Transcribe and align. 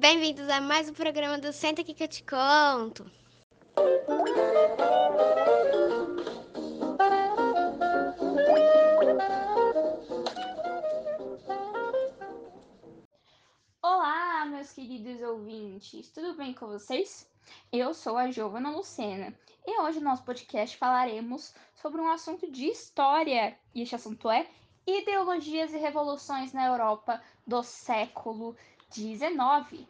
Bem-vindos 0.00 0.48
a 0.48 0.62
mais 0.62 0.88
um 0.88 0.94
programa 0.94 1.36
do 1.36 1.52
Senta 1.52 1.82
aqui 1.82 1.92
que 1.92 2.02
eu 2.02 2.08
te 2.08 2.24
conto. 2.24 3.04
Olá, 13.82 14.46
meus 14.46 14.72
queridos 14.72 15.20
ouvintes, 15.20 16.10
tudo 16.12 16.34
bem 16.34 16.54
com 16.54 16.66
vocês? 16.68 17.30
Eu 17.70 17.92
sou 17.92 18.16
a 18.16 18.30
Giovana 18.30 18.70
Lucena 18.70 19.38
e 19.66 19.80
hoje 19.82 19.98
no 19.98 20.06
nosso 20.06 20.24
podcast 20.24 20.78
falaremos 20.78 21.54
sobre 21.74 22.00
um 22.00 22.10
assunto 22.10 22.50
de 22.50 22.68
história, 22.68 23.54
e 23.74 23.82
este 23.82 23.96
assunto 23.96 24.30
é 24.30 24.48
ideologias 24.86 25.74
e 25.74 25.76
revoluções 25.76 26.54
na 26.54 26.64
Europa 26.64 27.22
do 27.46 27.62
século 27.62 28.56
XIX. 28.92 29.86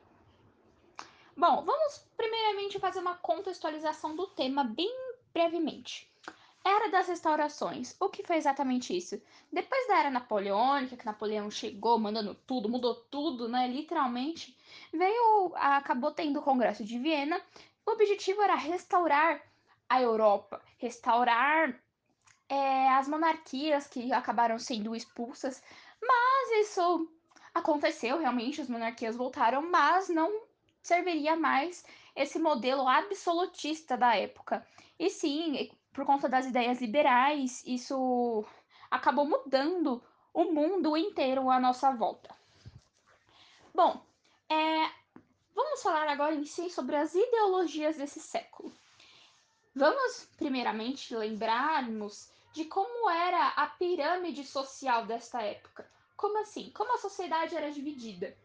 Bom, 1.37 1.65
vamos 1.65 2.07
primeiramente 2.17 2.79
fazer 2.79 3.01
uma 3.01 3.17
contextualização 3.17 4.15
do 4.15 4.27
tema 4.27 4.65
bem 4.65 4.93
brevemente. 5.33 6.11
Era 6.63 6.91
das 6.91 7.09
restaurações. 7.09 7.97
O 7.99 8.11
que 8.11 8.23
foi 8.23 8.37
exatamente 8.37 8.95
isso? 8.95 9.21
Depois 9.51 9.89
da 9.89 9.99
era 10.01 10.11
napoleônica, 10.11 10.97
que 10.97 11.07
Napoleão 11.07 11.51
chegou 11.51 11.99
mandando 11.99 12.35
tudo, 12.35 12.69
mudou 12.69 12.95
tudo, 12.95 13.49
né? 13.49 13.67
Literalmente, 13.67 14.55
veio, 14.93 15.53
acabou 15.55 16.13
tendo 16.13 16.39
o 16.39 16.43
Congresso 16.43 16.85
de 16.85 16.99
Viena. 16.99 17.41
O 17.87 17.93
objetivo 17.93 18.43
era 18.43 18.55
restaurar 18.55 19.41
a 19.89 20.03
Europa, 20.03 20.63
restaurar 20.77 21.75
é, 22.49 22.89
as 22.91 23.09
monarquias 23.09 23.87
que 23.87 24.13
acabaram 24.13 24.59
sendo 24.59 24.95
expulsas, 24.95 25.63
mas 26.03 26.69
isso 26.69 27.11
aconteceu 27.55 28.19
realmente, 28.19 28.61
as 28.61 28.69
monarquias 28.69 29.17
voltaram, 29.17 29.63
mas 29.63 30.09
não 30.09 30.43
serviria 30.83 31.37
mais 31.37 31.85
esse 32.15 32.39
modelo 32.39 32.89
absolutista 32.89 33.97
da 33.97 34.17
época. 34.17 34.67
E 34.99 35.09
sim, 35.11 35.71
por 35.93 36.05
conta 36.05 36.29
das 36.29 36.47
ideias 36.47 36.81
liberais, 36.81 37.63
isso 37.67 38.45
acabou 38.91 39.27
mudando 39.27 40.03
o 40.33 40.45
mundo 40.45 40.97
inteiro 40.97 41.51
à 41.51 41.59
nossa 41.59 41.91
volta. 41.93 42.35
Bom, 43.75 44.05
é, 44.49 44.91
vamos 45.55 45.83
falar 45.83 46.09
agora 46.09 46.35
em 46.35 46.45
si 46.45 46.71
sobre 46.71 46.97
as 46.97 47.15
ideologias 47.15 47.97
desse 47.97 48.21
século. 48.21 48.73
Vamos, 49.75 50.29
primeiramente, 50.37 51.15
lembrarmos 51.15 52.31
de 52.53 52.65
como 52.65 53.09
era 53.09 53.49
a 53.49 53.67
pirâmide 53.67 54.45
social 54.45 55.07
desta 55.07 55.41
época. 55.43 55.90
Como 56.21 56.39
assim? 56.39 56.71
Como 56.75 56.95
a 56.95 56.99
sociedade 56.99 57.57
era 57.57 57.73
dividida? 57.73 58.37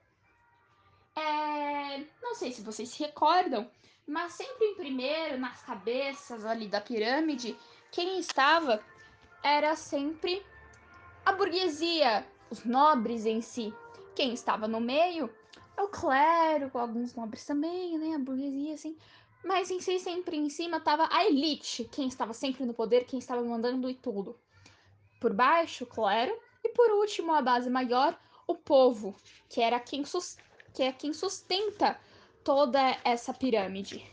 É... 1.13 2.05
Não 2.23 2.33
sei 2.33 2.53
se 2.53 2.61
vocês 2.61 2.87
se 2.87 3.03
recordam, 3.03 3.69
mas 4.07 4.31
sempre 4.31 4.67
em 4.67 4.75
primeiro, 4.75 5.37
nas 5.37 5.61
cabeças 5.61 6.45
ali 6.45 6.69
da 6.69 6.79
pirâmide, 6.79 7.53
quem 7.91 8.17
estava 8.17 8.81
era 9.43 9.75
sempre 9.75 10.41
a 11.25 11.33
burguesia, 11.33 12.25
os 12.49 12.63
nobres 12.63 13.25
em 13.25 13.41
si. 13.41 13.73
Quem 14.15 14.33
estava 14.33 14.69
no 14.69 14.79
meio 14.79 15.29
é 15.75 15.81
o 15.81 15.89
clero, 15.89 16.71
alguns 16.75 17.13
nobres 17.13 17.43
também, 17.43 17.97
né? 17.97 18.15
A 18.15 18.19
burguesia, 18.19 18.75
assim. 18.75 18.97
Mas 19.43 19.69
em 19.69 19.81
si, 19.81 19.99
sempre 19.99 20.37
em 20.37 20.49
cima, 20.49 20.77
estava 20.77 21.09
a 21.11 21.25
elite, 21.25 21.83
quem 21.91 22.07
estava 22.07 22.33
sempre 22.33 22.63
no 22.65 22.73
poder, 22.73 23.03
quem 23.03 23.19
estava 23.19 23.43
mandando 23.43 23.89
e 23.89 23.95
tudo. 23.95 24.39
Por 25.19 25.33
baixo, 25.33 25.83
o 25.83 25.87
clero. 25.87 26.44
E 26.65 26.69
por 26.69 26.89
último, 26.93 27.31
a 27.31 27.43
base 27.43 27.69
maior, 27.69 28.19
o 28.47 28.55
povo, 28.55 29.15
que 29.47 29.61
era 29.61 29.79
quem, 29.79 30.03
que 30.73 30.81
é 30.81 30.91
quem 30.91 31.13
sustenta 31.13 31.95
toda 32.43 32.97
essa 33.03 33.31
pirâmide. 33.31 34.03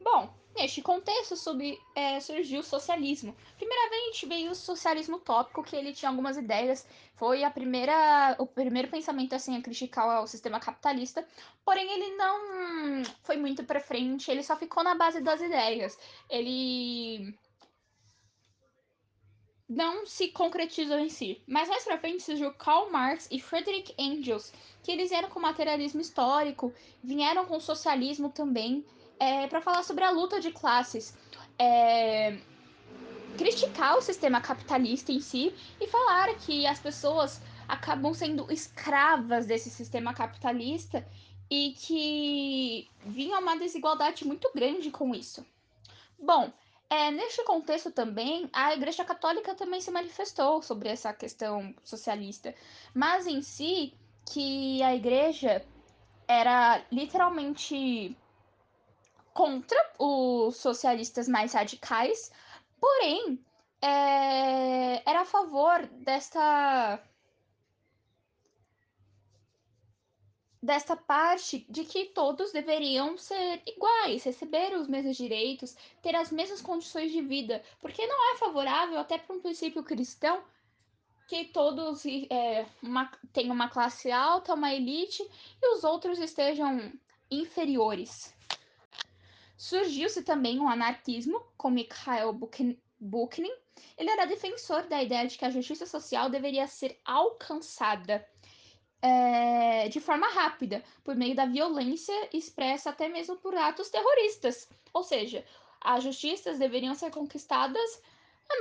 Bom, 0.00 0.34
neste 0.56 0.82
contexto 0.82 1.36
sub, 1.36 1.80
é, 1.94 2.18
surgiu 2.18 2.58
o 2.58 2.64
socialismo. 2.64 3.36
Primeiramente 3.56 4.26
veio 4.26 4.50
o 4.50 4.54
socialismo 4.56 5.18
utópico, 5.18 5.62
que 5.62 5.76
ele 5.76 5.92
tinha 5.92 6.10
algumas 6.10 6.36
ideias. 6.36 6.84
Foi 7.14 7.44
a 7.44 7.52
primeira, 7.52 8.34
o 8.40 8.46
primeiro 8.46 8.88
pensamento 8.88 9.32
assim 9.32 9.56
a 9.56 9.62
criticar 9.62 10.24
o 10.24 10.26
sistema 10.26 10.58
capitalista. 10.58 11.24
Porém, 11.64 11.88
ele 11.88 12.16
não 12.16 13.04
foi 13.22 13.36
muito 13.36 13.62
para 13.62 13.78
frente. 13.78 14.28
Ele 14.28 14.42
só 14.42 14.56
ficou 14.56 14.82
na 14.82 14.96
base 14.96 15.20
das 15.20 15.40
ideias. 15.40 15.96
Ele 16.28 17.32
não 19.68 20.06
se 20.06 20.28
concretizou 20.28 20.98
em 20.98 21.08
si. 21.08 21.40
Mas 21.46 21.68
mais 21.68 21.84
pra 21.84 21.98
frente 21.98 22.22
surgiu 22.22 22.52
Karl 22.54 22.90
Marx 22.90 23.28
e 23.30 23.40
Friedrich 23.40 23.94
Engels, 23.98 24.52
que 24.82 24.92
eles 24.92 25.10
vieram 25.10 25.28
com 25.28 25.40
materialismo 25.40 26.00
histórico, 26.00 26.72
vieram 27.02 27.44
com 27.46 27.58
socialismo 27.58 28.30
também, 28.30 28.84
é, 29.18 29.46
para 29.46 29.60
falar 29.60 29.82
sobre 29.82 30.04
a 30.04 30.10
luta 30.10 30.40
de 30.40 30.52
classes. 30.52 31.16
É, 31.58 32.38
criticar 33.36 33.98
o 33.98 34.02
sistema 34.02 34.40
capitalista 34.40 35.12
em 35.12 35.20
si 35.20 35.54
e 35.80 35.86
falar 35.88 36.34
que 36.36 36.66
as 36.66 36.78
pessoas 36.78 37.40
acabam 37.68 38.14
sendo 38.14 38.50
escravas 38.50 39.46
desse 39.46 39.68
sistema 39.68 40.14
capitalista 40.14 41.06
e 41.50 41.74
que 41.78 42.88
vinha 43.04 43.38
uma 43.38 43.56
desigualdade 43.56 44.26
muito 44.26 44.50
grande 44.54 44.90
com 44.90 45.14
isso. 45.14 45.44
Bom, 46.18 46.52
é, 46.88 47.10
neste 47.10 47.42
contexto 47.44 47.90
também, 47.90 48.48
a 48.52 48.74
Igreja 48.74 49.04
Católica 49.04 49.54
também 49.54 49.80
se 49.80 49.90
manifestou 49.90 50.62
sobre 50.62 50.88
essa 50.88 51.12
questão 51.12 51.74
socialista, 51.82 52.54
mas 52.94 53.26
em 53.26 53.42
si, 53.42 53.94
que 54.32 54.82
a 54.82 54.94
Igreja 54.94 55.64
era 56.28 56.84
literalmente 56.90 58.16
contra 59.32 59.78
os 59.98 60.56
socialistas 60.56 61.28
mais 61.28 61.52
radicais, 61.52 62.30
porém, 62.80 63.44
é, 63.82 65.02
era 65.08 65.20
a 65.22 65.26
favor 65.26 65.86
desta 65.86 67.00
desta 70.66 70.96
parte 70.96 71.64
de 71.70 71.84
que 71.84 72.06
todos 72.06 72.50
deveriam 72.50 73.16
ser 73.16 73.62
iguais, 73.64 74.24
receber 74.24 74.76
os 74.76 74.88
mesmos 74.88 75.16
direitos, 75.16 75.76
ter 76.02 76.14
as 76.16 76.32
mesmas 76.32 76.60
condições 76.60 77.12
de 77.12 77.22
vida, 77.22 77.62
porque 77.80 78.04
não 78.04 78.34
é 78.34 78.36
favorável, 78.36 78.98
até 78.98 79.16
para 79.16 79.34
um 79.34 79.40
princípio 79.40 79.84
cristão, 79.84 80.42
que 81.28 81.44
todos 81.46 82.04
é, 82.04 82.66
uma, 82.82 83.10
tenham 83.32 83.54
uma 83.54 83.68
classe 83.68 84.10
alta, 84.10 84.54
uma 84.54 84.74
elite, 84.74 85.22
e 85.62 85.74
os 85.74 85.84
outros 85.84 86.18
estejam 86.18 86.92
inferiores. 87.30 88.34
Surgiu-se 89.56 90.22
também 90.22 90.58
um 90.58 90.68
anarquismo, 90.68 91.40
com 91.56 91.70
Mikhail 91.70 92.32
Bakhtin. 93.00 93.52
Ele 93.96 94.10
era 94.10 94.26
defensor 94.26 94.82
da 94.88 95.02
ideia 95.02 95.26
de 95.26 95.38
que 95.38 95.44
a 95.44 95.50
justiça 95.50 95.86
social 95.86 96.28
deveria 96.28 96.66
ser 96.66 97.00
alcançada 97.04 98.26
é, 99.02 99.88
de 99.88 100.00
forma 100.00 100.28
rápida, 100.28 100.82
por 101.04 101.14
meio 101.14 101.34
da 101.34 101.46
violência 101.46 102.14
expressa 102.32 102.90
até 102.90 103.08
mesmo 103.08 103.36
por 103.36 103.54
atos 103.54 103.88
terroristas. 103.88 104.68
Ou 104.92 105.02
seja, 105.02 105.44
as 105.80 106.02
justiças 106.02 106.58
deveriam 106.58 106.94
ser 106.94 107.10
conquistadas 107.10 108.02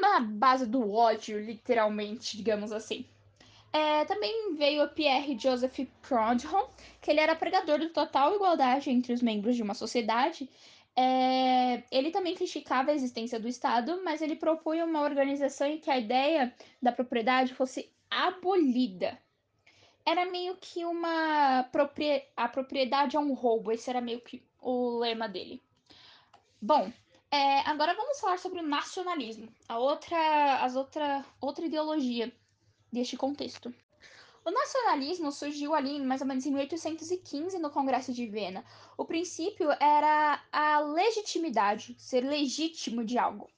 na 0.02 0.20
base 0.20 0.66
do 0.66 0.92
ódio, 0.92 1.40
literalmente, 1.40 2.38
digamos 2.38 2.72
assim. 2.72 3.06
É, 3.72 4.06
também 4.06 4.56
veio 4.56 4.88
Pierre 4.90 5.38
Joseph 5.38 5.80
Proudhon, 6.02 6.70
que 7.02 7.12
ele 7.12 7.20
era 7.20 7.36
pregador 7.36 7.80
de 7.80 7.90
total 7.90 8.36
igualdade 8.36 8.90
entre 8.90 9.14
os 9.14 9.22
membros 9.22 9.56
de 9.56 9.64
uma 9.64 9.74
sociedade. 9.74 10.50
É, 10.96 11.84
ele 11.92 12.10
também 12.10 12.36
criticava 12.36 12.92
a 12.92 12.94
existência 12.94 13.38
do 13.38 13.50
Estado, 13.50 14.02
mas 14.04 14.22
ele 14.22 14.38
propunha 14.38 14.86
uma 14.86 15.02
organização 15.02 15.68
em 15.68 15.78
que 15.78 15.92
a 15.92 15.98
ideia 15.98 16.54
da 16.82 16.92
propriedade 16.92 17.54
fosse 17.54 17.92
abolida 18.10 19.20
era 20.06 20.26
meio 20.26 20.56
que 20.58 20.86
uma 20.86 21.68
a 22.38 22.48
propriedade 22.48 23.18
é 23.18 23.20
um 23.20 23.34
roubo. 23.34 23.72
Esse 23.72 23.90
era 23.90 24.00
meio 24.00 24.22
que 24.22 24.44
o 24.62 25.00
lema 25.00 25.28
dele. 25.28 25.62
Bom, 26.62 26.92
é, 27.32 27.60
agora 27.62 27.94
vamos 27.96 28.20
falar 28.20 28.40
sobre 28.40 28.60
o 28.60 28.68
nacionalismo, 28.68 29.50
a 29.68 29.78
outra, 29.78 30.64
as 30.64 30.76
outra, 30.76 31.26
outra 31.42 31.66
ideologia 31.66 32.32
deste 32.92 33.18
contexto. 33.18 33.74
O 34.46 34.52
nacionalismo 34.52 35.32
surgiu 35.32 35.74
ali 35.74 36.00
mais 36.00 36.22
ou 36.22 36.28
menos 36.28 36.46
em 36.46 36.52
1815 36.52 37.58
no 37.58 37.72
Congresso 37.72 38.14
de 38.14 38.28
Viena. 38.28 38.64
O 38.96 39.04
princípio 39.04 39.72
era 39.82 40.40
a 40.52 40.80
legitimidade, 40.80 41.96
ser 41.98 42.22
legítimo 42.24 43.04
de 43.04 43.18
algo. 43.18 43.50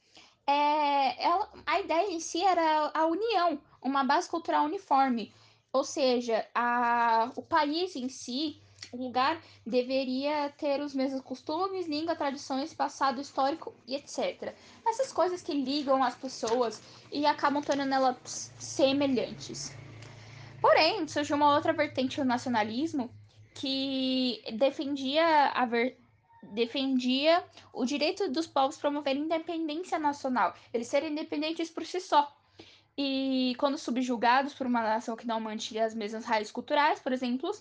É, 0.47 1.27
a 1.65 1.81
ideia 1.81 2.09
em 2.09 2.21
si 2.21 2.41
era 2.41 2.89
a 2.93 3.05
união, 3.05 3.61
uma 3.81 4.05
base 4.05 4.29
cultural 4.29 4.63
uniforme. 4.63 5.33
Ou 5.77 5.83
seja, 5.83 6.43
a, 6.55 7.31
o 7.35 7.43
país 7.43 7.95
em 7.95 8.09
si, 8.09 8.59
o 8.91 8.97
lugar, 8.97 9.39
deveria 9.63 10.51
ter 10.57 10.81
os 10.81 10.95
mesmos 10.95 11.21
costumes, 11.21 11.85
língua, 11.85 12.15
tradições, 12.15 12.73
passado 12.73 13.21
histórico 13.21 13.71
e 13.85 13.95
etc. 13.95 14.55
Essas 14.87 15.13
coisas 15.13 15.43
que 15.43 15.53
ligam 15.53 16.03
as 16.03 16.15
pessoas 16.15 16.81
e 17.11 17.27
acabam 17.27 17.61
tornando 17.61 17.93
elas 17.93 18.51
semelhantes. 18.57 19.71
Porém, 20.59 21.07
surgiu 21.07 21.35
uma 21.35 21.53
outra 21.53 21.73
vertente 21.73 22.17
do 22.17 22.25
nacionalismo, 22.25 23.11
que 23.53 24.41
defendia 24.53 25.49
a 25.49 25.63
ver... 25.67 25.95
defendia 26.41 27.43
o 27.71 27.85
direito 27.85 28.31
dos 28.31 28.47
povos 28.47 28.77
promover 28.77 29.15
independência 29.15 29.99
nacional, 29.99 30.55
eles 30.73 30.87
serem 30.87 31.11
independentes 31.11 31.69
por 31.69 31.85
si 31.85 31.99
só. 31.99 32.35
E 32.97 33.53
quando 33.59 33.77
subjugados 33.77 34.55
por 34.55 34.65
uma 34.65 34.81
nação 34.81 35.15
que 35.15 35.27
não 35.27 35.39
mantinha 35.39 35.85
as 35.85 35.93
mesmas 35.93 36.25
raízes 36.25 36.51
culturais, 36.51 36.99
por 36.99 37.13
exemplo, 37.13 37.51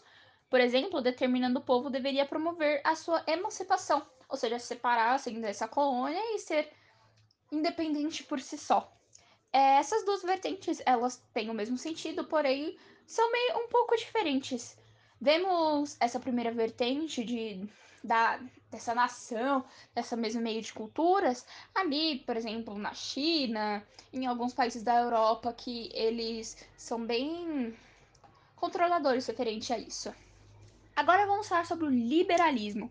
por 0.48 0.60
exemplo, 0.60 1.02
determinando 1.02 1.58
o 1.58 1.62
povo 1.62 1.90
deveria 1.90 2.24
promover 2.24 2.80
a 2.82 2.96
sua 2.96 3.22
emancipação, 3.26 4.06
ou 4.28 4.36
seja, 4.36 4.58
separar-se 4.58 5.30
dessa 5.32 5.68
colônia 5.68 6.20
e 6.34 6.38
ser 6.38 6.72
independente 7.52 8.24
por 8.24 8.40
si 8.40 8.56
só. 8.56 8.90
É, 9.52 9.76
essas 9.76 10.04
duas 10.04 10.22
vertentes, 10.22 10.82
elas 10.86 11.22
têm 11.32 11.50
o 11.50 11.54
mesmo 11.54 11.76
sentido, 11.76 12.24
porém 12.24 12.78
são 13.06 13.30
meio 13.30 13.58
um 13.58 13.68
pouco 13.68 13.96
diferentes. 13.96 14.78
Vemos 15.20 15.96
essa 16.00 16.20
primeira 16.20 16.52
vertente 16.52 17.24
de, 17.24 17.68
da, 18.06 18.40
dessa 18.70 18.94
nação, 18.94 19.64
dessa 19.94 20.16
mesmo 20.16 20.40
meio 20.40 20.62
de 20.62 20.72
culturas, 20.72 21.44
ali, 21.74 22.20
por 22.20 22.36
exemplo, 22.36 22.78
na 22.78 22.94
China, 22.94 23.82
em 24.12 24.26
alguns 24.26 24.54
países 24.54 24.82
da 24.82 24.94
Europa, 24.96 25.52
que 25.52 25.90
eles 25.92 26.56
são 26.76 27.04
bem 27.04 27.76
controladores 28.54 29.26
referente 29.26 29.72
a 29.72 29.78
isso. 29.78 30.14
Agora 30.94 31.26
vamos 31.26 31.48
falar 31.48 31.66
sobre 31.66 31.86
o 31.86 31.90
liberalismo. 31.90 32.90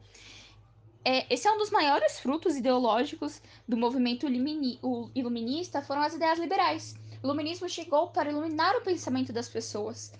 É, 1.04 1.32
esse 1.34 1.48
é 1.48 1.52
um 1.52 1.58
dos 1.58 1.70
maiores 1.70 2.20
frutos 2.20 2.56
ideológicos 2.56 3.42
do 3.68 3.78
movimento 3.78 4.28
iluminista, 4.28 5.82
foram 5.82 6.02
as 6.02 6.14
ideias 6.16 6.40
liberais. 6.40 6.96
O 7.22 7.28
iluminismo 7.28 7.70
chegou 7.70 8.08
para 8.10 8.30
iluminar 8.30 8.76
o 8.76 8.82
pensamento 8.82 9.32
das 9.32 9.48
pessoas. 9.48 10.12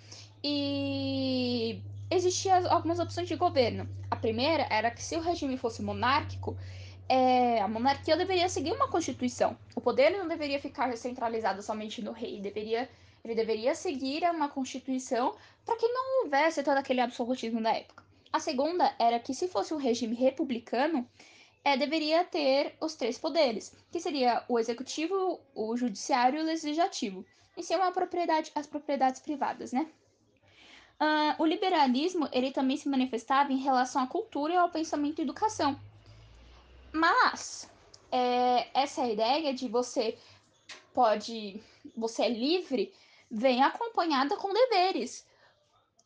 E 0.44 1.81
existiam 2.09 2.71
algumas 2.71 3.00
opções 3.00 3.27
de 3.27 3.36
governo. 3.36 3.89
Primeira 4.25 4.66
era 4.72 4.89
que 4.89 5.04
se 5.04 5.16
o 5.16 5.19
regime 5.19 5.56
fosse 5.56 5.83
monárquico, 5.83 6.57
é, 7.07 7.62
a 7.62 7.68
monarquia 7.68 8.18
deveria 8.18 8.50
seguir 8.50 8.72
uma 8.72 8.88
constituição. 8.88 9.56
O 9.75 9.81
poder 9.81 10.10
não 10.10 10.27
deveria 10.27 10.60
ficar 10.60 10.98
centralizado 10.98 11.62
somente 11.62 12.01
no 12.01 12.12
rei, 12.12 12.42
deveria, 12.42 12.89
ele 13.24 13.36
deveria 13.36 13.75
seguir 13.75 14.24
uma 14.31 14.50
constituição 14.50 15.36
para 15.63 15.77
que 15.77 15.88
não 15.88 16.24
houvesse 16.24 16.63
todo 16.63 16.75
aquele 16.75 17.01
absolutismo 17.01 17.62
da 17.62 17.75
época. 17.75 18.04
A 18.33 18.39
segunda 18.39 18.95
era 18.98 19.19
que, 19.19 19.31
se 19.31 19.48
fosse 19.48 19.75
um 19.75 19.77
regime 19.77 20.16
republicano, 20.16 21.07
é, 21.63 21.77
deveria 21.77 22.24
ter 22.24 22.75
os 22.81 22.95
três 22.95 23.19
poderes, 23.19 23.75
que 23.92 24.00
seria 24.00 24.44
o 24.50 24.57
executivo, 24.57 25.39
o 25.54 25.77
judiciário 25.77 26.39
e 26.39 26.42
o 26.42 26.45
legislativo. 26.48 27.24
E 27.56 27.62
sim 27.62 27.75
uma 27.75 27.92
propriedade, 27.92 28.51
as 28.56 28.66
propriedades 28.66 29.22
privadas, 29.22 29.72
né? 29.72 29.86
Uh, 31.00 31.42
o 31.42 31.45
liberalismo 31.45 32.30
ele 32.31 32.51
também 32.51 32.77
se 32.77 32.88
manifestava 32.88 33.51
em 33.51 33.57
relação 33.57 34.01
à 34.01 34.07
cultura 34.07 34.53
e 34.53 34.57
ao 34.57 34.69
pensamento 34.69 35.19
e 35.19 35.24
educação. 35.24 35.77
Mas 36.94 37.69
é, 38.12 38.68
essa 38.74 39.06
ideia 39.06 39.53
de 39.53 39.68
você 39.68 40.18
pode, 40.94 41.62
você 41.95 42.24
é 42.24 42.30
livre, 42.30 42.94
vem 43.30 43.62
acompanhada 43.62 44.38
com 44.38 44.53
deveres. 44.53 45.27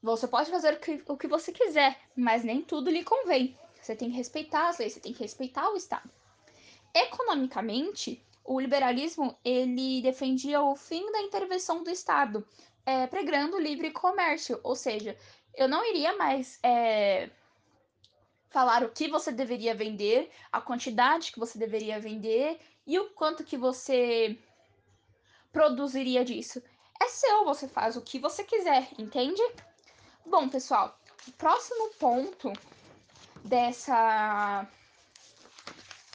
Você 0.01 0.27
pode 0.27 0.49
fazer 0.49 0.73
o 0.73 0.79
que, 0.79 1.03
o 1.07 1.17
que 1.17 1.27
você 1.27 1.51
quiser, 1.51 1.99
mas 2.15 2.43
nem 2.43 2.61
tudo 2.63 2.89
lhe 2.89 3.03
convém. 3.03 3.55
Você 3.79 3.95
tem 3.95 4.09
que 4.09 4.17
respeitar 4.17 4.69
as 4.69 4.79
leis, 4.79 4.93
você 4.93 4.99
tem 4.99 5.13
que 5.13 5.21
respeitar 5.21 5.69
o 5.69 5.75
Estado. 5.75 6.09
Economicamente, 6.93 8.23
o 8.43 8.59
liberalismo 8.59 9.37
ele 9.45 10.01
defendia 10.01 10.61
o 10.61 10.75
fim 10.75 11.11
da 11.11 11.21
intervenção 11.21 11.83
do 11.83 11.91
Estado, 11.91 12.43
é, 12.89 13.05
pregando 13.05 13.59
livre 13.59 13.91
comércio, 13.91 14.59
ou 14.63 14.75
seja, 14.75 15.15
eu 15.53 15.67
não 15.67 15.85
iria 15.85 16.17
mais 16.17 16.57
é, 16.63 17.29
falar 18.49 18.83
o 18.83 18.89
que 18.89 19.07
você 19.07 19.31
deveria 19.31 19.75
vender, 19.75 20.31
a 20.51 20.59
quantidade 20.59 21.31
que 21.31 21.37
você 21.37 21.59
deveria 21.59 21.99
vender 21.99 22.59
e 22.87 22.97
o 22.97 23.11
quanto 23.11 23.43
que 23.43 23.55
você 23.55 24.35
produziria 25.51 26.25
disso. 26.25 26.63
É 26.99 27.07
seu, 27.09 27.45
você 27.45 27.67
faz 27.67 27.95
o 27.95 28.01
que 28.01 28.17
você 28.17 28.43
quiser, 28.43 28.87
entende? 28.97 29.41
Bom, 30.25 30.49
pessoal, 30.49 30.99
o 31.27 31.31
próximo 31.33 31.91
ponto 31.99 32.51
dessa 33.45 34.67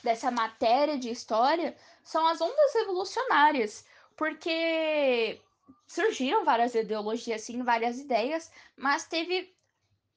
dessa 0.02 0.30
matéria 0.30 0.98
de 0.98 1.08
história 1.08 1.74
são 2.02 2.26
as 2.26 2.40
ondas 2.40 2.74
revolucionárias, 2.74 3.86
porque 4.16 5.40
surgiram 5.86 6.44
várias 6.44 6.74
ideologias, 6.74 7.42
sim, 7.42 7.62
várias 7.62 7.98
ideias, 7.98 8.50
mas 8.76 9.06
teve 9.06 9.54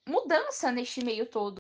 mudança 0.08 0.72
neste 0.72 1.04
meio 1.04 1.26
todo. 1.26 1.58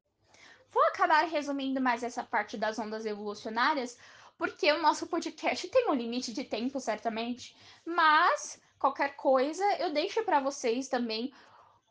Vou 0.71 0.83
acabar 0.87 1.25
resumindo 1.25 1.81
mais 1.81 2.03
essa 2.03 2.23
parte 2.23 2.57
das 2.57 2.77
ondas 2.79 3.05
revolucionárias, 3.05 3.97
porque 4.37 4.71
o 4.71 4.81
nosso 4.81 5.07
podcast 5.07 5.67
tem 5.67 5.89
um 5.89 5.93
limite 5.93 6.33
de 6.33 6.43
tempo, 6.43 6.79
certamente, 6.79 7.55
mas 7.85 8.61
qualquer 8.77 9.15
coisa 9.15 9.63
eu 9.79 9.91
deixo 9.91 10.23
para 10.23 10.39
vocês 10.39 10.87
também 10.87 11.33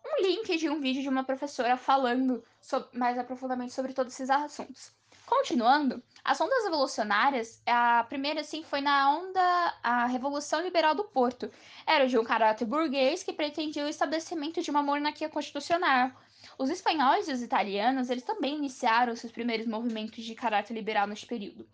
um 0.05 0.23
link 0.23 0.57
de 0.57 0.69
um 0.69 0.81
vídeo 0.81 1.03
de 1.03 1.09
uma 1.09 1.25
professora 1.25 1.77
falando 1.77 2.45
sobre, 2.61 2.97
mais 2.97 3.19
aprofundadamente 3.19 3.73
sobre 3.75 3.93
todos 3.93 4.13
esses 4.13 4.31
assuntos. 4.31 4.96
Continuando, 5.27 6.01
as 6.25 6.41
ondas 6.41 6.65
evolucionárias, 6.67 7.61
a 7.67 8.05
primeira 8.05 8.43
assim 8.43 8.63
foi 8.63 8.81
na 8.81 9.11
onda 9.11 9.75
a 9.83 10.07
Revolução 10.07 10.63
Liberal 10.63 10.95
do 10.95 11.03
Porto. 11.03 11.51
Era 11.85 12.07
de 12.07 12.17
um 12.17 12.23
caráter 12.23 12.65
burguês 12.65 13.25
que 13.25 13.33
pretendia 13.33 13.85
o 13.85 13.89
estabelecimento 13.89 14.63
de 14.63 14.71
uma 14.71 14.85
monarquia 14.85 15.29
constitucional. 15.29 16.13
Os 16.57 16.71
espanhóis 16.71 17.27
e 17.27 17.33
os 17.33 17.43
italianos, 17.43 18.09
eles 18.09 18.23
também 18.23 18.57
iniciaram 18.57 19.17
seus 19.17 19.33
primeiros 19.33 19.67
movimentos 19.67 20.25
de 20.25 20.33
caráter 20.37 20.75
liberal 20.75 21.09
neste 21.09 21.27
período. 21.27 21.69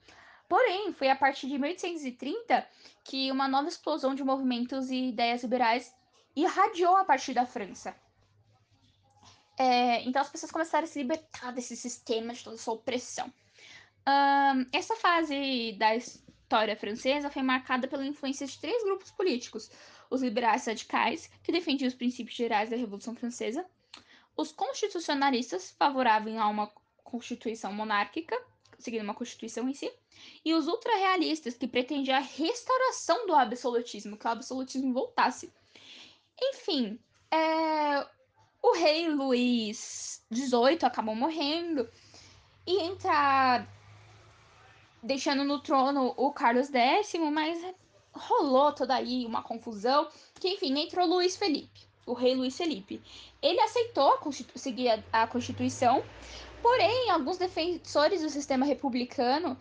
Porém, 0.49 0.95
foi 0.95 1.11
a 1.11 1.17
partir 1.17 1.47
de 1.47 1.59
1830 1.59 2.67
que 3.05 3.31
uma 3.31 3.47
nova 3.49 3.69
explosão 3.69 4.15
de 4.15 4.25
movimentos 4.25 4.91
e 4.91 5.11
ideias 5.11 5.43
liberais 5.43 5.95
irradiou 6.35 6.97
a 6.97 7.05
partir 7.05 7.35
da 7.35 7.45
França. 7.45 7.95
É, 9.59 10.03
então 10.05 10.23
as 10.23 10.31
pessoas 10.31 10.51
começaram 10.51 10.85
a 10.85 10.89
se 10.89 10.99
libertar 10.99 11.53
desse 11.53 11.77
sistema 11.77 12.33
de 12.33 12.43
toda 12.43 12.57
essa 12.57 12.73
opressão. 12.73 13.31
Um, 14.07 14.67
essa 14.73 14.97
fase 14.97 15.73
da 15.79 15.95
história 15.95 16.77
francesa 16.77 17.31
foi 17.31 17.43
marcada 17.43 17.87
pela 17.87 18.05
influência 18.05 18.47
de 18.47 18.59
três 18.59 18.83
grupos 18.83 19.11
políticos: 19.11 19.71
os 20.11 20.23
liberais 20.23 20.67
radicais, 20.67 21.31
que 21.43 21.53
defendiam 21.53 21.89
os 21.89 21.95
princípios 21.95 22.37
gerais 22.37 22.71
da 22.71 22.77
Revolução 22.77 23.15
Francesa, 23.15 23.65
os 24.37 24.51
constitucionalistas, 24.51 25.71
favoráveis 25.79 26.37
a 26.37 26.49
uma 26.49 26.71
constituição 27.05 27.73
monárquica, 27.73 28.37
seguindo 28.79 29.05
uma 29.05 29.15
constituição 29.15 29.69
em 29.69 29.75
si, 29.75 29.91
e 30.45 30.53
os 30.55 30.67
ultrarrealistas, 30.67 31.57
que 31.57 31.69
pretendiam 31.69 32.17
a 32.17 32.21
restauração 32.21 33.27
do 33.27 33.35
absolutismo, 33.35 34.17
que 34.17 34.27
o 34.27 34.31
absolutismo 34.31 34.93
voltasse. 34.93 35.53
Enfim, 36.41 36.99
é, 37.31 38.07
o 38.61 38.73
rei 38.75 39.09
Luís 39.09 40.25
XVIII 40.33 40.79
acabou 40.83 41.15
morrendo 41.15 41.89
e 42.67 42.81
entra 42.83 43.67
deixando 45.03 45.45
no 45.45 45.59
trono 45.61 46.15
o 46.17 46.33
Carlos 46.33 46.73
X, 46.73 47.13
mas 47.33 47.59
rolou 48.13 48.73
toda 48.73 48.95
aí 48.95 49.25
uma 49.27 49.43
confusão, 49.43 50.09
que 50.39 50.49
enfim, 50.49 50.79
entrou 50.79 51.07
Luís 51.07 51.37
Felipe, 51.37 51.81
o 52.07 52.13
rei 52.13 52.35
Luís 52.35 52.57
Felipe. 52.57 53.03
Ele 53.41 53.61
aceitou 53.61 54.19
seguir 54.55 54.91
a, 54.91 55.23
a 55.23 55.27
Constituição, 55.27 56.03
porém, 56.63 57.11
alguns 57.11 57.39
defensores 57.39 58.23
do 58.23 58.29
sistema 58.29 58.65
republicano 58.65 59.59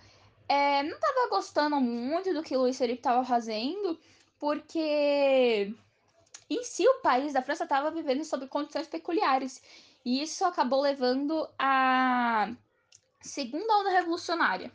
é, 0.47 0.83
não 0.83 0.95
estavam 0.95 1.29
gostando 1.29 1.79
muito 1.79 2.33
do 2.33 2.43
que 2.43 2.57
Luís 2.57 2.77
Felipe 2.77 2.99
estava 2.99 3.23
fazendo, 3.23 3.97
porque 4.39 5.73
em 6.51 6.65
si, 6.65 6.85
o 6.85 6.95
país 6.95 7.31
da 7.31 7.41
França 7.41 7.63
estava 7.63 7.89
vivendo 7.89 8.25
sob 8.25 8.45
condições 8.45 8.85
peculiares. 8.85 9.63
E 10.03 10.21
isso 10.21 10.43
acabou 10.43 10.81
levando 10.81 11.47
à 11.57 12.51
segunda 13.21 13.73
onda 13.77 13.91
revolucionária. 13.91 14.69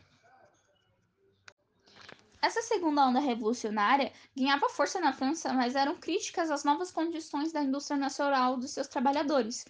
Essa 2.41 2.61
segunda 2.61 3.05
onda 3.07 3.19
revolucionária 3.19 4.11
ganhava 4.35 4.69
força 4.69 4.99
na 4.99 5.11
França, 5.11 5.51
mas 5.53 5.75
eram 5.75 5.95
críticas 5.95 6.51
às 6.51 6.63
novas 6.63 6.91
condições 6.91 7.51
da 7.51 7.63
indústria 7.63 7.97
nacional 7.97 8.57
dos 8.57 8.71
seus 8.71 8.87
trabalhadores. 8.87 9.65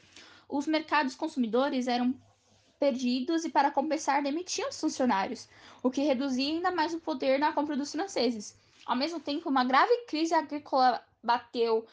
Os 0.49 0.67
mercados 0.67 1.15
consumidores 1.15 1.87
eram 1.87 2.13
perdidos 2.79 3.45
e, 3.45 3.49
para 3.49 3.71
compensar, 3.71 4.21
demitiam 4.21 4.69
os 4.69 4.79
funcionários, 4.79 5.47
o 5.81 5.89
que 5.89 6.01
reduzia 6.01 6.53
ainda 6.53 6.71
mais 6.71 6.93
o 6.93 6.99
poder 6.99 7.39
na 7.39 7.53
compra 7.53 7.75
dos 7.75 7.91
franceses. 7.91 8.55
Ao 8.85 8.95
mesmo 8.95 9.19
tempo, 9.19 9.49
uma 9.49 9.63
grave 9.63 10.05
crise 10.05 10.33
agrícola 10.33 11.03
bateu 11.23 11.85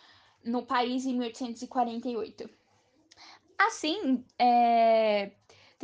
no 0.44 0.64
país 0.64 1.06
em 1.06 1.18
1848. 1.18 2.48
Assim, 3.58 4.24
é, 4.38 5.32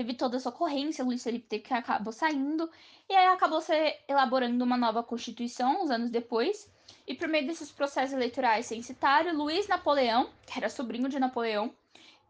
teve 0.00 0.14
toda 0.14 0.38
essa 0.38 0.48
ocorrência, 0.48 1.04
Luiz 1.04 1.22
Felipe 1.22 1.58
que 1.58 1.74
acabou 1.74 2.10
saindo, 2.10 2.70
e 3.06 3.14
aí 3.14 3.26
acabou 3.26 3.60
se 3.60 3.74
elaborando 4.08 4.64
uma 4.64 4.78
nova 4.78 5.02
constituição 5.02 5.82
uns 5.82 5.90
anos 5.90 6.10
depois. 6.10 6.72
E 7.06 7.14
por 7.14 7.28
meio 7.28 7.46
desses 7.46 7.70
processos 7.70 8.14
eleitorais 8.14 8.64
censitários, 8.64 9.36
Luiz 9.36 9.68
Napoleão, 9.68 10.30
que 10.46 10.58
era 10.58 10.70
sobrinho 10.70 11.06
de 11.06 11.18
Napoleão, 11.18 11.70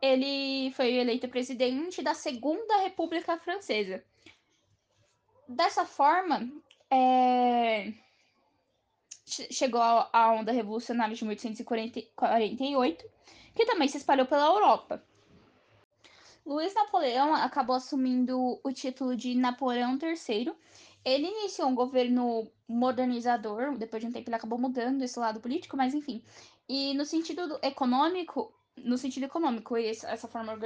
ele 0.02 0.72
foi 0.72 0.94
eleito 0.94 1.28
presidente 1.28 2.02
da 2.02 2.12
Segunda 2.12 2.78
República 2.78 3.38
Francesa. 3.38 4.02
Dessa 5.46 5.84
forma, 5.84 6.50
é... 6.90 7.92
chegou 9.26 9.80
a 9.80 10.32
onda 10.32 10.50
revolucionária 10.50 11.14
de 11.14 11.22
1848, 11.22 13.04
que 13.54 13.64
também 13.64 13.86
se 13.86 13.98
espalhou 13.98 14.26
pela 14.26 14.46
Europa. 14.46 15.00
Luiz 16.44 16.75
Napoleão 16.75 17.35
acabou 17.35 17.76
assumindo 17.76 18.61
o 18.62 18.73
título 18.73 19.16
de 19.16 19.35
Napoleão 19.35 19.99
III. 20.00 20.52
Ele 21.04 21.26
iniciou 21.26 21.68
um 21.68 21.75
governo 21.75 22.50
modernizador, 22.68 23.76
depois 23.76 24.02
de 24.02 24.09
um 24.09 24.12
tempo 24.12 24.28
ele 24.28 24.37
acabou 24.37 24.59
mudando 24.59 25.02
esse 25.02 25.18
lado 25.18 25.40
político, 25.40 25.76
mas 25.76 25.94
enfim. 25.94 26.23
E 26.68 26.94
no 26.94 27.04
sentido 27.04 27.59
econômico, 27.62 28.54
no 28.76 28.97
sentido 28.99 29.25
econômico, 29.25 29.76
essa 29.76 30.28
forma 30.28 30.56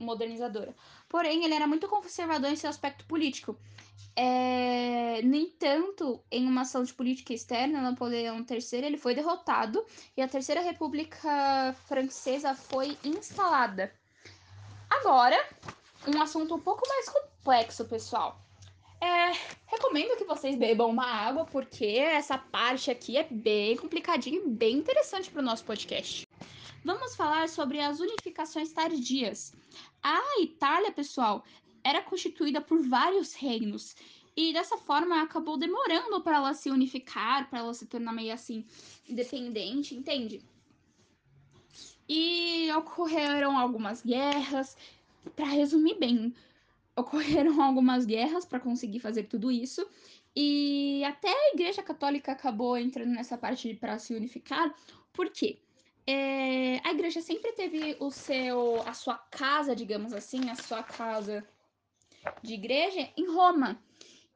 modernizadora. 0.00 0.74
Porém, 1.08 1.44
ele 1.44 1.54
era 1.54 1.66
muito 1.66 1.88
conservador 1.88 2.50
em 2.50 2.56
seu 2.56 2.68
aspecto 2.68 3.06
político. 3.06 3.56
É... 4.16 5.22
No 5.22 5.36
entanto, 5.36 6.22
em 6.30 6.46
uma 6.46 6.62
ação 6.62 6.82
de 6.82 6.92
política 6.92 7.32
externa, 7.32 7.80
Napoleão 7.80 8.44
III 8.48 8.84
ele 8.84 8.98
foi 8.98 9.14
derrotado 9.14 9.84
e 10.16 10.22
a 10.22 10.28
Terceira 10.28 10.60
República 10.60 11.74
Francesa 11.86 12.54
foi 12.54 12.98
instalada. 13.04 13.92
Agora, 14.98 15.48
um 16.06 16.20
assunto 16.20 16.54
um 16.54 16.60
pouco 16.60 16.86
mais 16.86 17.08
complexo, 17.08 17.86
pessoal. 17.86 18.38
É, 19.00 19.32
recomendo 19.66 20.18
que 20.18 20.24
vocês 20.24 20.54
bebam 20.54 20.90
uma 20.90 21.06
água, 21.06 21.46
porque 21.46 21.86
essa 21.86 22.36
parte 22.36 22.90
aqui 22.90 23.16
é 23.16 23.24
bem 23.24 23.74
complicadinha 23.76 24.38
e 24.38 24.46
bem 24.46 24.76
interessante 24.76 25.30
para 25.30 25.40
o 25.40 25.44
nosso 25.44 25.64
podcast. 25.64 26.28
Vamos 26.84 27.16
falar 27.16 27.48
sobre 27.48 27.80
as 27.80 28.00
unificações 28.00 28.70
tardias. 28.70 29.54
A 30.02 30.20
Itália, 30.40 30.92
pessoal, 30.92 31.42
era 31.82 32.02
constituída 32.02 32.60
por 32.60 32.86
vários 32.86 33.32
reinos. 33.32 33.96
E 34.36 34.52
dessa 34.52 34.76
forma 34.76 35.22
acabou 35.22 35.56
demorando 35.56 36.20
para 36.20 36.36
ela 36.36 36.54
se 36.54 36.70
unificar, 36.70 37.48
para 37.48 37.60
ela 37.60 37.72
se 37.72 37.86
tornar 37.86 38.12
meio 38.12 38.34
assim 38.34 38.64
independente, 39.08 39.94
entende? 39.94 40.42
E 42.08 42.70
ocorreram 42.72 43.58
algumas 43.58 44.02
guerras. 44.02 44.76
Para 45.36 45.46
resumir 45.46 45.98
bem, 45.98 46.34
ocorreram 46.96 47.60
algumas 47.62 48.04
guerras 48.04 48.44
para 48.44 48.60
conseguir 48.60 49.00
fazer 49.00 49.24
tudo 49.24 49.50
isso. 49.50 49.86
E 50.34 51.04
até 51.04 51.28
a 51.28 51.54
Igreja 51.54 51.82
Católica 51.82 52.32
acabou 52.32 52.76
entrando 52.76 53.10
nessa 53.10 53.36
parte 53.36 53.74
para 53.74 53.98
se 53.98 54.14
unificar. 54.14 54.74
Por 55.12 55.30
quê? 55.30 55.58
É, 56.06 56.80
a 56.84 56.90
igreja 56.90 57.20
sempre 57.20 57.52
teve 57.52 57.96
o 58.00 58.10
seu, 58.10 58.82
a 58.88 58.92
sua 58.92 59.16
casa, 59.16 59.76
digamos 59.76 60.12
assim, 60.12 60.50
a 60.50 60.56
sua 60.56 60.82
casa 60.82 61.46
de 62.42 62.54
igreja 62.54 63.08
em 63.16 63.32
Roma. 63.32 63.80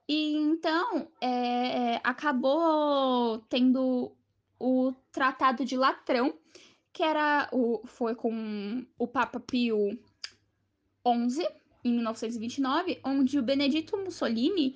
E 0.08 0.36
então 0.36 1.08
é, 1.20 2.00
acabou 2.04 3.38
tendo 3.48 4.12
o 4.60 4.92
Tratado 5.10 5.64
de 5.64 5.76
Latrão, 5.76 6.34
que 6.96 7.02
era 7.02 7.46
o, 7.52 7.86
foi 7.86 8.14
com 8.14 8.86
o 8.98 9.06
Papa 9.06 9.38
Pio 9.38 9.98
XI, 11.06 11.46
em 11.84 11.92
1929, 11.92 12.98
onde 13.04 13.38
o 13.38 13.42
Benedito 13.42 13.98
Mussolini 13.98 14.74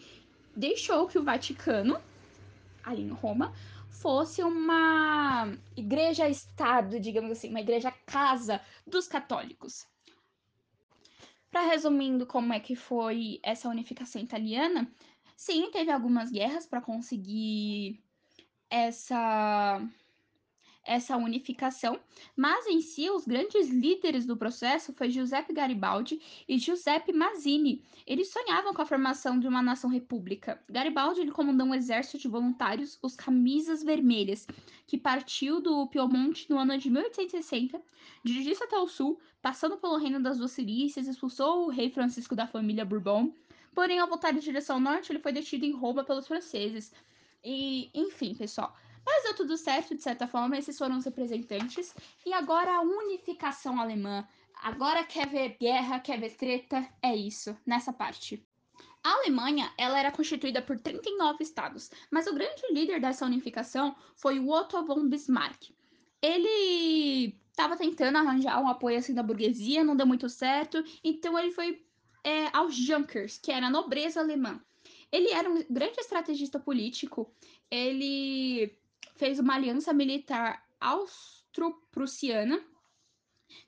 deixou 0.54 1.08
que 1.08 1.18
o 1.18 1.22
Vaticano, 1.22 1.98
ali 2.84 3.04
em 3.04 3.08
Roma, 3.08 3.54
fosse 3.88 4.42
uma 4.42 5.50
igreja-estado, 5.74 7.00
digamos 7.00 7.30
assim, 7.30 7.48
uma 7.48 7.62
igreja-casa 7.62 8.60
dos 8.86 9.08
católicos. 9.08 9.86
Para 11.50 11.68
resumindo 11.68 12.26
como 12.26 12.52
é 12.52 12.60
que 12.60 12.76
foi 12.76 13.40
essa 13.42 13.66
unificação 13.66 14.20
italiana, 14.20 14.92
sim, 15.34 15.70
teve 15.70 15.90
algumas 15.90 16.30
guerras 16.30 16.66
para 16.66 16.82
conseguir 16.82 17.98
essa 18.68 19.82
essa 20.90 21.16
unificação, 21.16 22.00
mas 22.36 22.66
em 22.66 22.80
si 22.80 23.08
os 23.08 23.24
grandes 23.24 23.70
líderes 23.70 24.26
do 24.26 24.36
processo 24.36 24.92
foi 24.92 25.08
Giuseppe 25.08 25.52
Garibaldi 25.52 26.20
e 26.48 26.58
Giuseppe 26.58 27.12
Mazzini. 27.12 27.80
Eles 28.04 28.32
sonhavam 28.32 28.74
com 28.74 28.82
a 28.82 28.84
formação 28.84 29.38
de 29.38 29.46
uma 29.46 29.62
nação 29.62 29.88
república. 29.88 30.60
Garibaldi 30.68 31.20
ele 31.20 31.30
comandou 31.30 31.68
um 31.68 31.74
exército 31.76 32.18
de 32.18 32.26
voluntários, 32.26 32.98
os 33.00 33.14
Camisas 33.14 33.84
Vermelhas, 33.84 34.48
que 34.84 34.98
partiu 34.98 35.60
do 35.60 35.86
Piemonte 35.86 36.50
no 36.50 36.58
ano 36.58 36.76
de 36.76 36.90
1860, 36.90 37.80
dirigiu-se 38.24 38.64
até 38.64 38.76
o 38.76 38.88
sul, 38.88 39.20
passando 39.40 39.76
pelo 39.76 39.96
reino 39.96 40.20
das 40.20 40.38
Duas 40.38 40.50
Cilícias, 40.50 41.06
expulsou 41.06 41.66
o 41.66 41.70
rei 41.70 41.88
Francisco 41.88 42.34
da 42.34 42.48
família 42.48 42.84
Bourbon. 42.84 43.32
Porém, 43.72 44.00
ao 44.00 44.08
voltar 44.08 44.34
em 44.34 44.40
direção 44.40 44.74
ao 44.74 44.82
norte, 44.82 45.12
ele 45.12 45.20
foi 45.20 45.30
detido 45.30 45.64
em 45.64 45.70
Roma 45.70 46.02
pelos 46.02 46.26
franceses. 46.26 46.92
E, 47.44 47.90
enfim, 47.94 48.34
pessoal, 48.34 48.76
mas 49.10 49.24
deu 49.24 49.34
tudo 49.34 49.56
certo, 49.56 49.94
de 49.94 50.02
certa 50.02 50.28
forma, 50.28 50.56
esses 50.56 50.78
foram 50.78 50.98
os 50.98 51.04
representantes. 51.04 51.94
E 52.24 52.32
agora 52.32 52.76
a 52.76 52.80
unificação 52.80 53.80
alemã. 53.80 54.26
Agora 54.62 55.04
quer 55.04 55.26
ver 55.26 55.56
guerra, 55.58 56.00
quer 56.00 56.20
ver 56.20 56.36
treta, 56.36 56.86
é 57.02 57.14
isso, 57.16 57.56
nessa 57.66 57.92
parte. 57.92 58.46
A 59.02 59.12
Alemanha 59.14 59.72
ela 59.78 59.98
era 59.98 60.12
constituída 60.12 60.60
por 60.60 60.78
39 60.78 61.42
estados, 61.42 61.90
mas 62.10 62.26
o 62.26 62.34
grande 62.34 62.62
líder 62.70 63.00
dessa 63.00 63.24
unificação 63.24 63.96
foi 64.14 64.38
o 64.38 64.50
Otto 64.50 64.84
von 64.84 65.08
Bismarck. 65.08 65.70
Ele 66.20 67.34
estava 67.50 67.76
tentando 67.76 68.18
arranjar 68.18 68.62
um 68.62 68.68
apoio 68.68 68.98
assim 68.98 69.14
da 69.14 69.22
burguesia, 69.22 69.82
não 69.82 69.96
deu 69.96 70.06
muito 70.06 70.28
certo, 70.28 70.84
então 71.02 71.38
ele 71.38 71.50
foi 71.50 71.82
é, 72.22 72.54
aos 72.54 72.74
Junkers, 72.74 73.38
que 73.38 73.50
era 73.50 73.66
a 73.66 73.70
nobreza 73.70 74.20
alemã. 74.20 74.60
Ele 75.10 75.30
era 75.30 75.48
um 75.48 75.64
grande 75.70 75.98
estrategista 75.98 76.60
político, 76.60 77.32
ele 77.70 78.78
fez 79.20 79.38
uma 79.38 79.54
aliança 79.54 79.92
militar 79.92 80.64
austro-prussiana 80.80 82.58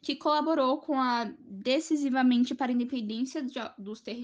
que 0.00 0.16
colaborou 0.16 0.78
com 0.78 0.98
a 0.98 1.30
decisivamente 1.40 2.54
para 2.54 2.72
a 2.72 2.74
independência 2.74 3.42
de, 3.42 3.52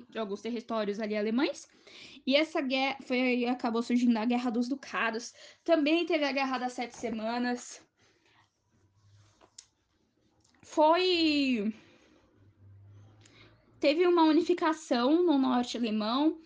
de 0.09 0.19
alguns 0.19 0.41
territórios 0.41 0.99
ali 0.99 1.15
alemães. 1.15 1.69
E 2.27 2.35
essa 2.35 2.63
guerra 2.63 2.97
foi 3.03 3.45
acabou 3.45 3.83
surgindo 3.83 4.17
a 4.17 4.25
Guerra 4.25 4.51
dos 4.51 4.69
Ducados. 4.69 5.35
Também 5.63 6.07
teve 6.07 6.25
a 6.25 6.33
Guerra 6.33 6.59
das 6.59 6.73
Sete 6.73 6.97
Semanas. 6.97 7.83
Foi 10.63 11.75
teve 13.79 14.07
uma 14.07 14.25
unificação 14.25 15.23
no 15.23 15.37
norte 15.37 15.77
alemão 15.77 16.41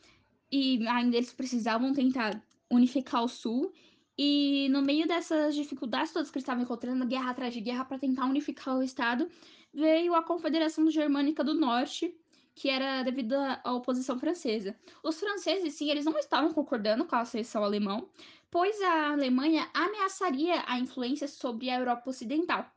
e 0.50 0.84
ainda 0.88 1.16
eles 1.16 1.32
precisavam 1.32 1.92
tentar 1.92 2.42
unificar 2.68 3.22
o 3.22 3.28
sul 3.28 3.72
e 4.16 4.68
no 4.70 4.82
meio 4.82 5.06
dessas 5.06 5.54
dificuldades 5.54 6.12
todas 6.12 6.30
que 6.30 6.36
eles 6.36 6.42
estavam 6.42 6.62
encontrando, 6.62 7.06
guerra 7.06 7.30
atrás 7.30 7.54
de 7.54 7.60
guerra, 7.60 7.84
para 7.84 7.98
tentar 7.98 8.26
unificar 8.26 8.76
o 8.76 8.82
Estado, 8.82 9.28
veio 9.72 10.14
a 10.14 10.22
Confederação 10.22 10.90
Germânica 10.90 11.42
do 11.42 11.54
Norte, 11.54 12.14
que 12.54 12.68
era 12.68 13.02
devido 13.02 13.34
à 13.34 13.72
oposição 13.72 14.18
francesa. 14.18 14.76
Os 15.02 15.18
franceses, 15.18 15.74
sim, 15.74 15.90
eles 15.90 16.04
não 16.04 16.18
estavam 16.18 16.52
concordando 16.52 17.06
com 17.06 17.16
a 17.16 17.24
seleção 17.24 17.64
alemã, 17.64 18.02
pois 18.50 18.80
a 18.82 19.12
Alemanha 19.12 19.68
ameaçaria 19.72 20.62
a 20.66 20.78
influência 20.78 21.26
sobre 21.26 21.70
a 21.70 21.78
Europa 21.78 22.10
Ocidental. 22.10 22.70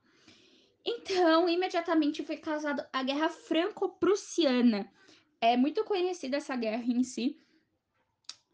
Então, 0.85 1.49
imediatamente 1.49 2.23
foi 2.23 2.37
causada 2.37 2.87
a 2.93 3.03
Guerra 3.03 3.27
Franco-Prussiana. 3.27 4.89
É 5.41 5.57
muito 5.57 5.83
conhecida 5.83 6.37
essa 6.37 6.55
guerra 6.55 6.85
em 6.85 7.03
si. 7.03 7.41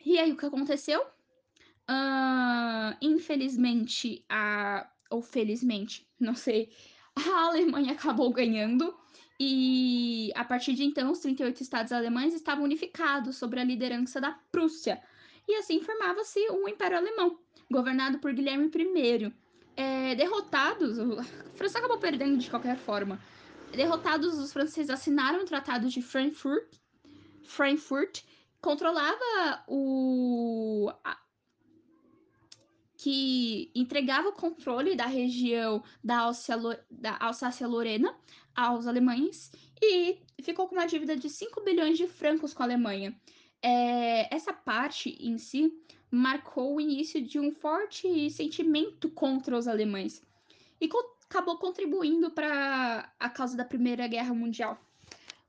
E 0.04 0.18
aí, 0.18 0.32
o 0.32 0.38
que 0.38 0.46
aconteceu? 0.46 1.06
Uh, 1.92 2.96
infelizmente, 3.02 4.24
a, 4.30 4.90
ou 5.10 5.22
felizmente, 5.22 6.08
não 6.18 6.36
sei, 6.36 6.72
a 7.16 7.48
Alemanha 7.48 7.92
acabou 7.92 8.32
ganhando. 8.32 8.96
E 9.38 10.32
a 10.36 10.46
partir 10.46 10.74
de 10.74 10.84
então, 10.84 11.12
os 11.12 11.20
38 11.20 11.62
estados 11.62 11.92
alemães 11.92 12.34
estavam 12.34 12.64
unificados 12.64 13.38
sobre 13.38 13.60
a 13.60 13.64
liderança 13.64 14.22
da 14.22 14.32
Prússia. 14.52 15.02
E 15.48 15.56
assim 15.56 15.82
formava-se 15.82 16.40
um 16.52 16.68
Império 16.68 16.98
Alemão, 16.98 17.40
governado 17.70 18.20
por 18.20 18.32
Guilherme 18.32 18.72
I. 18.74 19.34
É, 19.76 20.16
derrotados, 20.16 21.00
a 21.00 21.24
França 21.56 21.80
acabou 21.80 21.98
perdendo 21.98 22.38
de 22.38 22.50
qualquer 22.50 22.78
forma. 22.78 23.20
Derrotados, 23.72 24.38
os 24.38 24.54
franceses 24.54 24.92
assinaram 24.92 25.42
o 25.42 25.46
Tratado 25.46 25.90
de 25.90 26.02
Frankfurt, 26.02 26.68
Frankfurt 27.44 28.22
controlava 28.62 29.64
o, 29.68 30.92
que 33.02 33.72
entregava 33.74 34.30
o 34.30 34.34
controle 34.34 34.96
da 34.96 35.08
região 35.08 35.84
da, 36.04 36.30
Alsácia-Lorena 37.20 38.16
aos 38.56 38.86
alemães 38.86 39.52
e 39.82 40.20
ficou 40.44 40.68
com 40.68 40.76
uma 40.76 40.86
dívida 40.86 41.18
de 41.18 41.28
5 41.28 41.62
bilhões 41.62 41.98
de 41.98 42.06
francos 42.06 42.54
com 42.54 42.62
a 42.62 42.66
Alemanha. 42.68 43.20
É, 43.60 44.32
essa 44.32 44.54
parte 44.54 45.18
em 45.20 45.40
si 45.40 45.74
marcou 46.12 46.76
o 46.76 46.82
início 46.82 47.20
de 47.20 47.40
um 47.40 47.52
forte 47.52 48.30
sentimento 48.30 49.10
contra 49.10 49.58
os 49.58 49.68
alemães. 49.68 50.22
E 50.80 50.88
co 50.88 51.00
acabou 51.28 51.58
contribuindo 51.58 52.30
para 52.30 53.12
a 53.20 53.30
causa 53.32 53.58
da 53.58 53.66
Primeira 53.66 54.06
Guerra 54.08 54.36
Mundial. 54.36 54.80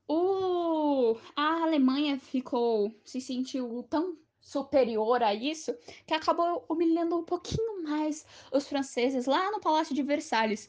O... 0.07 1.17
A 1.35 1.61
Alemanha 1.61 2.17
ficou 2.17 2.91
se 3.05 3.21
sentiu 3.21 3.85
tão 3.91 4.17
superior 4.43 5.23
a 5.23 5.33
isso 5.33 5.75
que 6.05 6.13
acabou 6.13 6.65
humilhando 6.69 7.17
um 7.17 7.23
pouquinho 7.23 7.81
mais 7.81 8.25
os 8.51 8.67
franceses 8.67 9.25
lá 9.25 9.49
no 9.51 9.61
Palácio 9.61 9.95
de 9.95 10.03
Versalhes, 10.03 10.67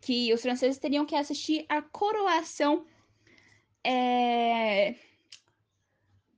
que 0.00 0.32
os 0.32 0.42
franceses 0.42 0.78
teriam 0.78 1.06
que 1.06 1.16
assistir 1.16 1.64
a 1.68 1.80
coroação 1.82 2.84
é, 3.82 4.94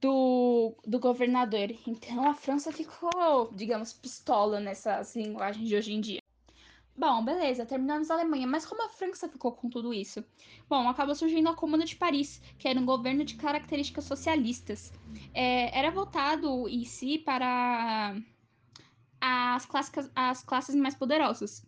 do, 0.01 0.75
do 0.87 0.99
governador. 0.99 1.71
Então 1.87 2.29
a 2.29 2.35
França 2.35 2.73
ficou, 2.73 3.51
digamos, 3.53 3.93
pistola 3.93 4.61
nessas 4.61 5.15
linguagens 5.17 5.69
de 5.69 5.77
hoje 5.77 5.93
em 5.93 6.01
dia. 6.01 6.21
Bom, 7.01 7.25
beleza, 7.25 7.65
terminamos 7.65 8.11
a 8.11 8.15
Alemanha, 8.15 8.47
mas 8.47 8.67
como 8.67 8.85
a 8.85 8.89
França 8.91 9.27
ficou 9.27 9.53
com 9.53 9.71
tudo 9.71 9.95
isso? 9.95 10.23
Bom, 10.69 10.87
acabou 10.87 11.15
surgindo 11.15 11.49
a 11.49 11.55
Comuna 11.55 11.87
de 11.87 11.97
Paris, 11.97 12.43
que 12.59 12.69
era 12.69 12.79
um 12.79 12.85
governo 12.85 13.25
de 13.25 13.37
características 13.37 14.05
socialistas. 14.05 14.93
É, 15.33 15.79
era 15.79 15.91
voltado 15.91 16.69
em 16.69 16.85
si 16.85 17.17
para 17.17 18.15
as, 19.19 19.65
clássicas, 19.65 20.11
as 20.15 20.45
classes 20.45 20.75
mais 20.75 20.95
poderosas. 20.95 21.65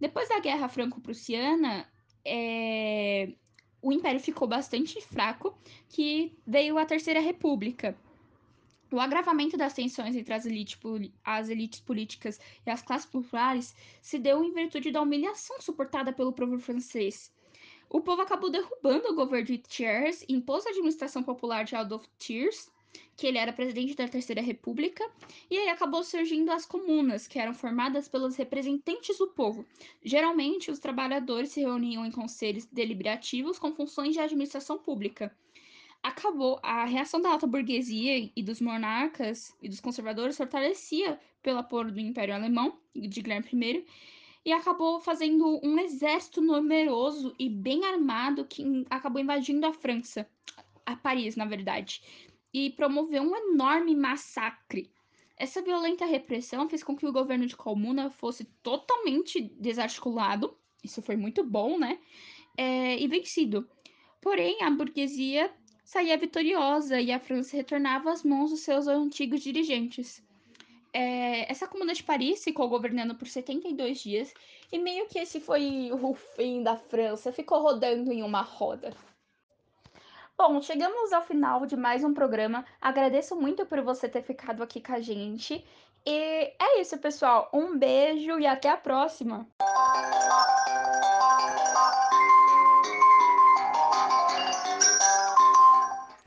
Depois 0.00 0.28
da 0.28 0.40
Guerra 0.40 0.68
Franco-Prussiana, 0.68 1.86
é, 2.24 3.34
o 3.80 3.92
Império 3.92 4.18
ficou 4.18 4.48
bastante 4.48 5.00
fraco, 5.00 5.56
que 5.90 6.36
veio 6.44 6.76
a 6.76 6.84
Terceira 6.84 7.20
República. 7.20 7.96
O 8.92 9.00
agravamento 9.00 9.56
das 9.56 9.72
tensões 9.72 10.14
entre 10.14 10.34
as 10.34 10.44
elites, 10.44 10.78
as 11.24 11.48
elites, 11.48 11.80
políticas 11.80 12.38
e 12.66 12.70
as 12.70 12.82
classes 12.82 13.06
populares 13.06 13.74
se 14.02 14.18
deu 14.18 14.44
em 14.44 14.52
virtude 14.52 14.90
da 14.90 15.00
humilhação 15.00 15.58
suportada 15.62 16.12
pelo 16.12 16.30
povo 16.30 16.58
francês. 16.58 17.32
O 17.88 18.02
povo 18.02 18.20
acabou 18.20 18.50
derrubando 18.50 19.08
o 19.08 19.14
governo 19.14 19.46
de 19.46 19.56
Thiers, 19.56 20.22
impôs 20.28 20.66
a 20.66 20.70
administração 20.70 21.22
popular 21.22 21.64
de 21.64 21.74
Adolphe 21.74 22.06
Thiers, 22.18 22.70
que 23.16 23.26
ele 23.26 23.38
era 23.38 23.50
presidente 23.50 23.94
da 23.94 24.06
Terceira 24.06 24.42
República, 24.42 25.10
e 25.50 25.56
aí 25.56 25.70
acabou 25.70 26.04
surgindo 26.04 26.50
as 26.50 26.66
comunas, 26.66 27.26
que 27.26 27.38
eram 27.38 27.54
formadas 27.54 28.08
pelos 28.08 28.36
representantes 28.36 29.16
do 29.16 29.28
povo. 29.28 29.64
Geralmente, 30.04 30.70
os 30.70 30.78
trabalhadores 30.78 31.50
se 31.50 31.60
reuniam 31.60 32.04
em 32.04 32.10
conselhos 32.10 32.66
deliberativos 32.66 33.58
com 33.58 33.74
funções 33.74 34.12
de 34.12 34.20
administração 34.20 34.76
pública. 34.76 35.34
Acabou 36.02 36.58
a 36.62 36.84
reação 36.84 37.20
da 37.20 37.30
alta 37.30 37.46
burguesia 37.46 38.30
e 38.34 38.42
dos 38.42 38.60
monarcas 38.60 39.56
e 39.62 39.68
dos 39.68 39.80
conservadores 39.80 40.36
fortalecia 40.36 41.20
pelo 41.42 41.58
apoio 41.58 41.92
do 41.92 42.00
Império 42.00 42.34
Alemão 42.34 42.78
de 42.94 43.22
Guilherme 43.22 43.48
I 43.52 43.86
e 44.44 44.52
acabou 44.52 44.98
fazendo 45.00 45.60
um 45.62 45.78
exército 45.78 46.40
numeroso 46.40 47.34
e 47.38 47.48
bem 47.48 47.84
armado 47.84 48.44
que 48.44 48.84
acabou 48.90 49.22
invadindo 49.22 49.64
a 49.64 49.72
França, 49.72 50.28
a 50.84 50.96
Paris, 50.96 51.36
na 51.36 51.44
verdade 51.44 52.02
e 52.52 52.70
promoveu 52.70 53.22
um 53.22 53.34
enorme 53.34 53.96
massacre. 53.96 54.90
Essa 55.36 55.62
violenta 55.62 56.04
repressão 56.04 56.68
fez 56.68 56.84
com 56.84 56.96
que 56.96 57.06
o 57.06 57.12
governo 57.12 57.46
de 57.46 57.56
Comuna 57.56 58.10
fosse 58.10 58.44
totalmente 58.62 59.40
desarticulado, 59.58 60.56
isso 60.84 61.00
foi 61.00 61.16
muito 61.16 61.42
bom, 61.42 61.78
né? 61.78 61.98
É, 62.56 62.98
e 62.98 63.08
vencido. 63.08 63.68
Porém, 64.20 64.62
a 64.62 64.70
burguesia 64.70 65.52
saía 65.92 66.16
vitoriosa 66.16 66.98
e 66.98 67.12
a 67.12 67.20
França 67.20 67.54
retornava 67.54 68.10
às 68.10 68.22
mãos 68.22 68.48
dos 68.48 68.60
seus 68.60 68.88
antigos 68.88 69.42
dirigentes. 69.42 70.22
É, 70.90 71.50
essa 71.52 71.68
comuna 71.68 71.92
de 71.92 72.02
Paris 72.02 72.42
ficou 72.42 72.66
governando 72.66 73.14
por 73.14 73.28
72 73.28 73.98
dias 74.00 74.32
e 74.72 74.78
meio 74.78 75.06
que 75.06 75.18
esse 75.18 75.38
foi 75.38 75.90
o 75.92 76.14
fim 76.14 76.62
da 76.62 76.76
França, 76.76 77.30
ficou 77.30 77.60
rodando 77.60 78.10
em 78.10 78.22
uma 78.22 78.40
roda. 78.40 78.94
Bom, 80.36 80.62
chegamos 80.62 81.12
ao 81.12 81.22
final 81.22 81.66
de 81.66 81.76
mais 81.76 82.02
um 82.02 82.14
programa. 82.14 82.64
Agradeço 82.80 83.36
muito 83.36 83.66
por 83.66 83.82
você 83.82 84.08
ter 84.08 84.22
ficado 84.22 84.62
aqui 84.62 84.80
com 84.80 84.94
a 84.94 85.00
gente. 85.00 85.62
E 86.06 86.54
é 86.58 86.80
isso, 86.80 86.96
pessoal. 86.96 87.50
Um 87.52 87.76
beijo 87.76 88.40
e 88.40 88.46
até 88.46 88.70
a 88.70 88.78
próxima! 88.78 89.46